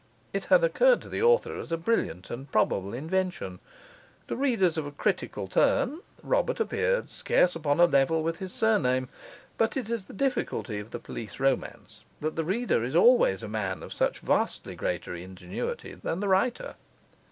It 0.33 0.45
had 0.45 0.63
occurred 0.63 0.99
to 1.03 1.09
the 1.09 1.21
author 1.21 1.55
as 1.59 1.71
a 1.71 1.77
brilliant 1.77 2.31
and 2.31 2.51
probable 2.51 2.91
invention; 2.91 3.59
to 4.27 4.35
readers 4.35 4.75
of 4.75 4.87
a 4.87 4.91
critical 4.91 5.45
turn, 5.45 6.01
Robert 6.23 6.59
appeared 6.59 7.11
scarce 7.11 7.55
upon 7.55 7.79
a 7.79 7.85
level 7.85 8.23
with 8.23 8.37
his 8.39 8.51
surname; 8.51 9.09
but 9.59 9.77
it 9.77 9.91
is 9.91 10.07
the 10.07 10.13
difficulty 10.13 10.79
of 10.79 10.89
the 10.89 10.97
police 10.97 11.39
romance, 11.39 12.01
that 12.19 12.35
the 12.35 12.43
reader 12.43 12.81
is 12.81 12.95
always 12.95 13.43
a 13.43 13.47
man 13.47 13.83
of 13.83 13.93
such 13.93 14.21
vastly 14.21 14.73
greater 14.73 15.13
ingenuity 15.13 15.93
than 15.93 16.19
the 16.19 16.27
writer. 16.27 16.73